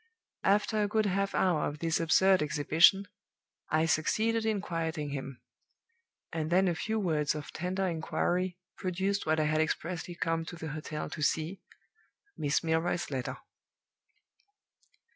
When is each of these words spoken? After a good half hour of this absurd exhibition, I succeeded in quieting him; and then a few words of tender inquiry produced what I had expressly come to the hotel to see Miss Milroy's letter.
After 0.43 0.81
a 0.81 0.87
good 0.87 1.05
half 1.05 1.35
hour 1.35 1.67
of 1.67 1.77
this 1.77 1.99
absurd 1.99 2.41
exhibition, 2.41 3.07
I 3.69 3.85
succeeded 3.85 4.47
in 4.47 4.59
quieting 4.59 5.09
him; 5.11 5.43
and 6.33 6.49
then 6.49 6.67
a 6.67 6.73
few 6.73 6.97
words 6.99 7.35
of 7.35 7.51
tender 7.51 7.85
inquiry 7.85 8.57
produced 8.77 9.27
what 9.27 9.39
I 9.39 9.43
had 9.45 9.61
expressly 9.61 10.15
come 10.15 10.43
to 10.45 10.55
the 10.55 10.69
hotel 10.69 11.07
to 11.11 11.21
see 11.21 11.61
Miss 12.35 12.63
Milroy's 12.63 13.11
letter. 13.11 13.37